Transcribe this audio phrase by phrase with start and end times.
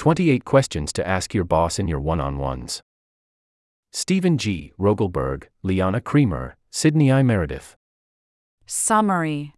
[0.00, 2.80] 28 questions to ask your boss in your one on ones.
[3.92, 4.72] Steven G.
[4.78, 7.22] Rogelberg, Liana Kreamer, Sydney I.
[7.22, 7.76] Meredith.
[8.64, 9.52] Summary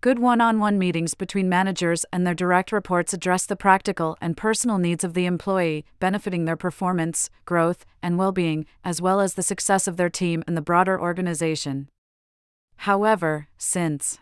[0.00, 4.36] Good one on one meetings between managers and their direct reports address the practical and
[4.36, 9.34] personal needs of the employee, benefiting their performance, growth, and well being, as well as
[9.34, 11.88] the success of their team and the broader organization.
[12.76, 14.20] However, since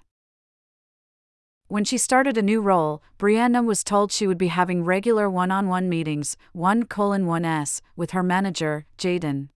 [1.69, 5.51] when she started a new role, Brianna was told she would be having regular one
[5.51, 9.49] on one meetings, 1 colon 1s, with her manager, Jaden.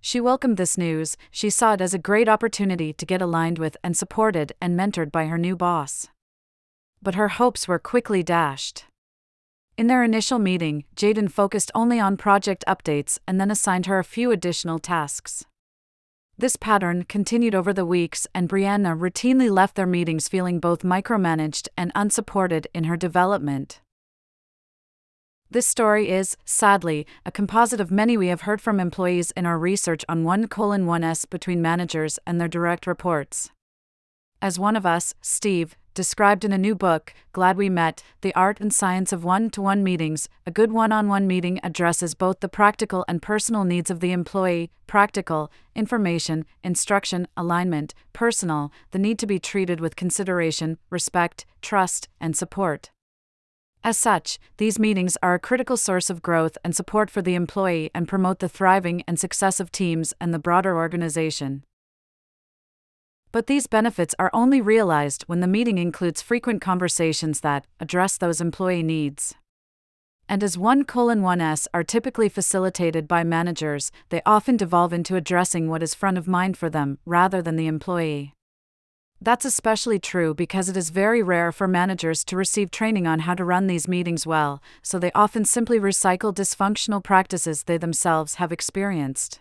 [0.00, 3.76] She welcomed this news, she saw it as a great opportunity to get aligned with
[3.82, 6.08] and supported and mentored by her new boss.
[7.02, 8.84] But her hopes were quickly dashed.
[9.76, 14.04] In their initial meeting, Jaden focused only on project updates and then assigned her a
[14.04, 15.44] few additional tasks.
[16.40, 21.66] This pattern continued over the weeks, and Brianna routinely left their meetings feeling both micromanaged
[21.76, 23.80] and unsupported in her development.
[25.50, 29.58] This story is, sadly, a composite of many we have heard from employees in our
[29.58, 33.50] research on 1 colon 1s between managers and their direct reports.
[34.40, 38.60] As one of us, Steve, described in a new book, Glad We Met The Art
[38.60, 42.38] and Science of One to One Meetings, a good one on one meeting addresses both
[42.38, 49.18] the practical and personal needs of the employee practical, information, instruction, alignment, personal, the need
[49.18, 52.92] to be treated with consideration, respect, trust, and support.
[53.82, 57.90] As such, these meetings are a critical source of growth and support for the employee
[57.92, 61.64] and promote the thriving and success of teams and the broader organization.
[63.30, 68.40] But these benefits are only realized when the meeting includes frequent conversations that address those
[68.40, 69.34] employee needs.
[70.28, 75.68] And as 1 colon 1s are typically facilitated by managers, they often devolve into addressing
[75.68, 78.34] what is front of mind for them rather than the employee.
[79.20, 83.34] That's especially true because it is very rare for managers to receive training on how
[83.34, 88.52] to run these meetings well, so they often simply recycle dysfunctional practices they themselves have
[88.52, 89.40] experienced.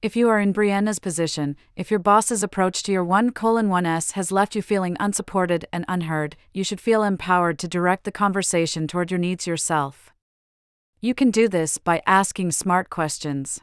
[0.00, 4.12] If you are in Brianna's position, if your boss's approach to your 1 colon 1s
[4.12, 8.86] has left you feeling unsupported and unheard, you should feel empowered to direct the conversation
[8.86, 10.12] toward your needs yourself.
[11.00, 13.60] You can do this by asking smart questions.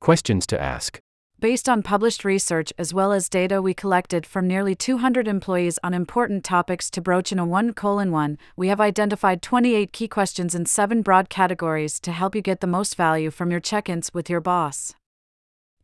[0.00, 0.98] Questions to ask
[1.44, 5.92] based on published research as well as data we collected from nearly 200 employees on
[5.92, 10.54] important topics to broach in a 1 colon 1, we have identified 28 key questions
[10.54, 14.14] in seven broad categories to help you get the most value from your check ins
[14.14, 14.94] with your boss.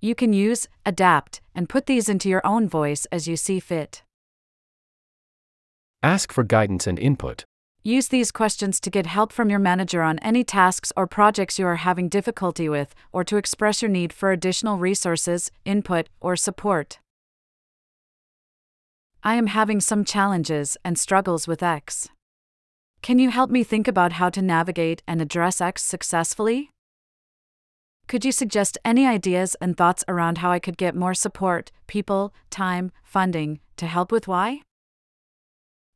[0.01, 4.03] You can use, adapt, and put these into your own voice as you see fit.
[6.03, 7.45] Ask for guidance and input.
[7.83, 11.67] Use these questions to get help from your manager on any tasks or projects you
[11.67, 16.99] are having difficulty with, or to express your need for additional resources, input, or support.
[19.23, 22.09] I am having some challenges and struggles with X.
[23.01, 26.69] Can you help me think about how to navigate and address X successfully?
[28.09, 32.35] Could you suggest any ideas and thoughts around how I could get more support, people,
[32.51, 34.61] time, funding, to help with Y?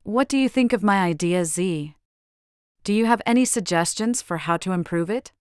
[0.05, 1.95] What do you think of my idea, Z?
[2.85, 5.33] Do you have any suggestions for how to improve it?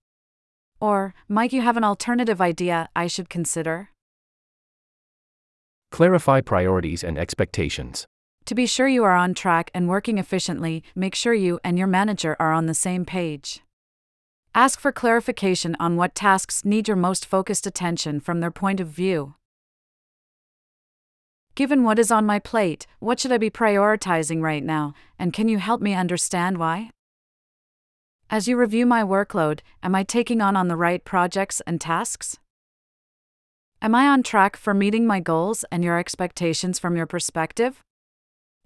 [0.80, 3.90] Or might you have an alternative idea I should consider?
[5.92, 8.08] Clarify priorities and expectations.
[8.46, 11.88] To be sure you are on track and working efficiently, make sure you and your
[11.88, 13.62] manager are on the same page.
[14.56, 18.88] Ask for clarification on what tasks need your most focused attention from their point of
[18.88, 19.36] view.
[21.56, 25.48] Given what is on my plate, what should I be prioritizing right now, and can
[25.48, 26.90] you help me understand why?
[28.28, 32.40] As you review my workload, am I taking on on the right projects and tasks?
[33.84, 37.84] Am I on track for meeting my goals and your expectations from your perspective?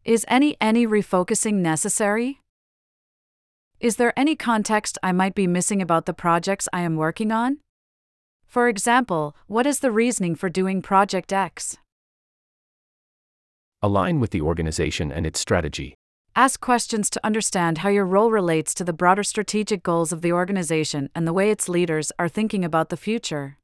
[0.06, 2.40] Is any any refocusing necessary?
[3.82, 7.58] Is there any context I might be missing about the projects I am working on?
[8.46, 11.78] For example, what is the reasoning for doing project X?
[13.88, 15.96] Align with the organization and its strategy.
[16.36, 20.34] Ask questions to understand how your role relates to the broader strategic goals of the
[20.34, 23.58] organization and the way its leaders are thinking about the future.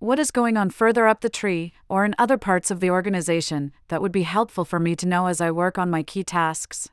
[0.00, 3.70] What is going on further up the tree, or in other parts of the organization,
[3.86, 6.88] that would be helpful for me to know as I work on my key tasks?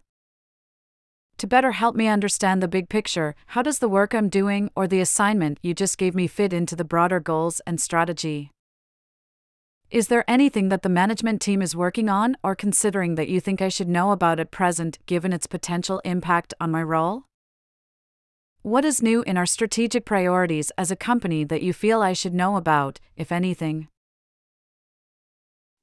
[1.39, 4.85] To better help me understand the big picture, how does the work I'm doing or
[4.85, 8.51] the assignment you just gave me fit into the broader goals and strategy?
[9.89, 13.61] Is there anything that the management team is working on or considering that you think
[13.61, 17.23] I should know about at present, given its potential impact on my role?
[18.63, 22.33] What is new in our strategic priorities as a company that you feel I should
[22.33, 23.87] know about, if anything?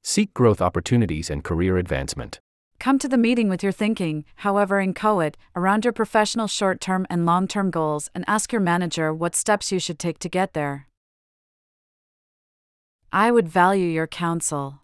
[0.03, 2.39] Seek growth opportunities and career advancement.
[2.79, 7.07] Come to the meeting with your thinking, however, in inchoate, around your professional short term
[7.09, 10.53] and long term goals and ask your manager what steps you should take to get
[10.53, 10.87] there.
[13.11, 14.81] I would value your counsel.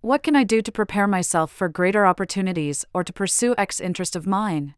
[0.00, 4.14] What can I do to prepare myself for greater opportunities or to pursue X interest
[4.14, 4.74] of mine?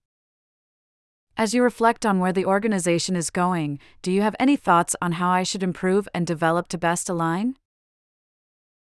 [1.36, 5.12] As you reflect on where the organization is going, do you have any thoughts on
[5.12, 7.56] how I should improve and develop to best align?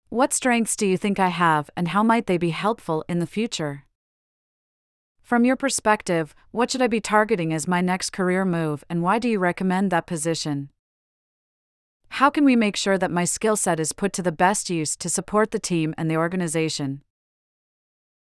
[0.08, 3.26] What strengths do you think I have, and how might they be helpful in the
[3.26, 3.84] future?
[5.20, 9.18] From your perspective, what should I be targeting as my next career move, and why
[9.18, 10.68] do you recommend that position?
[12.18, 14.94] How can we make sure that my skill set is put to the best use
[14.98, 17.02] to support the team and the organization?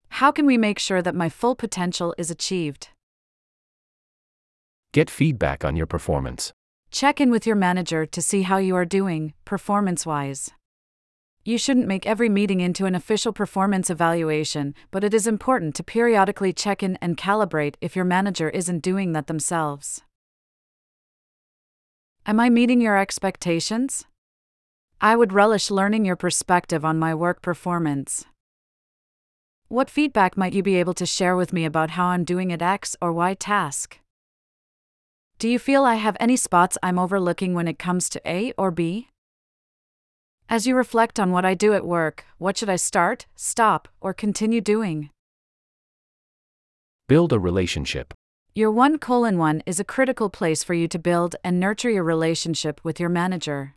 [0.07, 2.91] How can we make sure that my full potential is achieved?
[4.93, 6.53] Get feedback on your performance.
[6.91, 10.51] Check in with your manager to see how you are doing, performance wise.
[11.43, 15.83] You shouldn't make every meeting into an official performance evaluation, but it is important to
[15.83, 20.03] periodically check in and calibrate if your manager isn't doing that themselves.
[22.25, 24.05] Am I meeting your expectations?
[25.01, 28.23] I would relish learning your perspective on my work performance.
[29.67, 32.61] What feedback might you be able to share with me about how I'm doing at
[32.61, 33.99] X or Y task?
[35.37, 38.71] Do you feel I have any spots I'm overlooking when it comes to A or
[38.71, 39.09] B?
[40.47, 44.13] As you reflect on what I do at work, what should I start, stop, or
[44.13, 45.09] continue doing?
[47.09, 48.13] Build a relationship.
[48.55, 52.03] Your 1 colon 1 is a critical place for you to build and nurture your
[52.03, 53.73] relationship with your manager.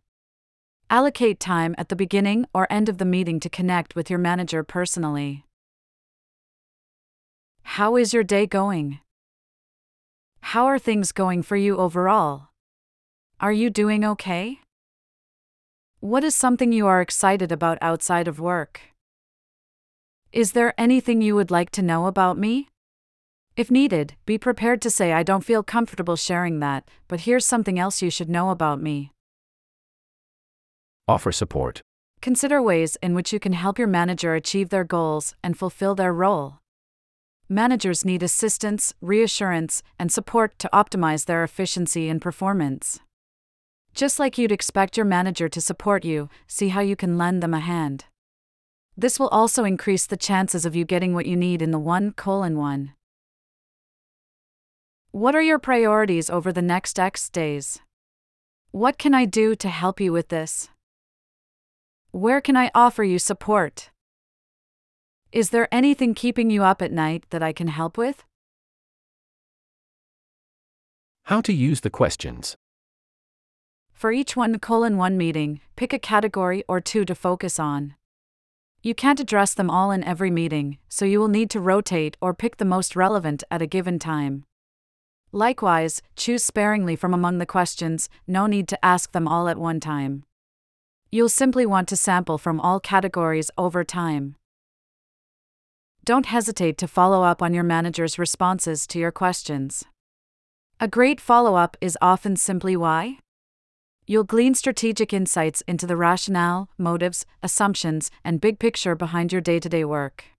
[0.90, 4.62] Allocate time at the beginning or end of the meeting to connect with your manager
[4.62, 5.46] personally.
[7.62, 9.00] How is your day going?
[10.52, 12.48] How are things going for you overall?
[13.40, 14.60] Are you doing okay?
[16.00, 18.82] What is something you are excited about outside of work?
[20.32, 22.68] Is there anything you would like to know about me?
[23.56, 27.78] If needed, be prepared to say I don't feel comfortable sharing that, but here's something
[27.78, 29.12] else you should know about me.
[31.08, 31.80] Offer support.
[32.20, 36.12] Consider ways in which you can help your manager achieve their goals and fulfill their
[36.12, 36.58] role.
[37.48, 43.00] Managers need assistance, reassurance, and support to optimize their efficiency and performance.
[43.94, 47.54] Just like you'd expect your manager to support you, see how you can lend them
[47.54, 48.04] a hand.
[48.96, 52.12] This will also increase the chances of you getting what you need in the 1
[52.12, 52.92] colon 1.
[55.16, 57.80] What are your priorities over the next X days?
[58.70, 60.68] What can I do to help you with this?
[62.10, 63.88] Where can I offer you support?
[65.32, 68.24] Is there anything keeping you up at night that I can help with?
[71.22, 72.58] How to use the questions.
[73.94, 77.94] For each 1 colon 1 meeting, pick a category or two to focus on.
[78.82, 82.34] You can't address them all in every meeting, so you will need to rotate or
[82.34, 84.44] pick the most relevant at a given time.
[85.32, 89.80] Likewise, choose sparingly from among the questions, no need to ask them all at one
[89.80, 90.24] time.
[91.10, 94.36] You'll simply want to sample from all categories over time.
[96.04, 99.84] Don't hesitate to follow up on your manager's responses to your questions.
[100.78, 103.18] A great follow up is often simply why?
[104.06, 109.58] You'll glean strategic insights into the rationale, motives, assumptions, and big picture behind your day
[109.58, 110.35] to day work.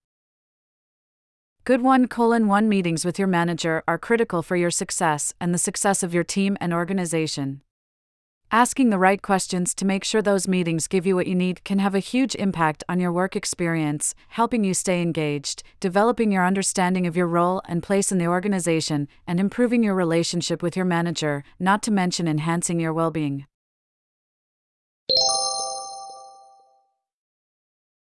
[1.68, 5.58] Good 1 colon 1 meetings with your manager are critical for your success and the
[5.58, 7.60] success of your team and organization.
[8.50, 11.80] Asking the right questions to make sure those meetings give you what you need can
[11.80, 17.06] have a huge impact on your work experience, helping you stay engaged, developing your understanding
[17.06, 21.44] of your role and place in the organization, and improving your relationship with your manager,
[21.60, 23.46] not to mention enhancing your well being